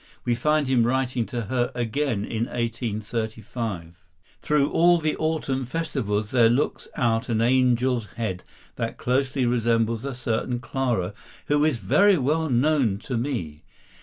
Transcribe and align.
We 0.25 0.33
find 0.33 0.67
him 0.67 0.83
writing 0.87 1.27
to 1.27 1.41
her 1.43 1.71
again 1.75 2.25
in 2.25 2.45
1835: 2.45 4.03
"Through 4.41 4.71
all 4.71 4.97
the 4.97 5.15
Autumn 5.17 5.63
festivals 5.63 6.31
there 6.31 6.49
looks 6.49 6.87
out 6.95 7.29
an 7.29 7.39
angel's 7.39 8.07
head 8.17 8.43
that 8.77 8.97
closely 8.97 9.45
resembles 9.45 10.03
a 10.03 10.15
certain 10.15 10.57
Clara 10.59 11.13
who 11.45 11.63
is 11.63 11.77
very 11.77 12.17
well 12.17 12.49
known 12.49 12.97
to 13.03 13.15
me." 13.15 13.61